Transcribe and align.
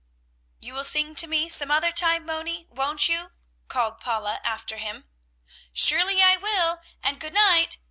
"You 0.59 0.73
will 0.73 0.83
sing 0.83 1.13
to 1.13 1.27
me 1.27 1.47
some 1.47 1.69
other 1.69 1.91
time, 1.91 2.25
Moni, 2.25 2.65
won't 2.71 3.07
you?" 3.07 3.33
called 3.67 3.99
Paula 3.99 4.39
after 4.43 4.77
him. 4.77 5.05
"Surely 5.73 6.23
I 6.23 6.37
will, 6.37 6.81
and 7.03 7.19
good 7.19 7.35
night!" 7.35 7.77